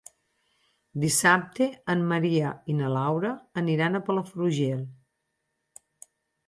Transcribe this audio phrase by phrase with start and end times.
[1.03, 4.85] Dissabte en Maria i na Laura aniran a Palafrugell.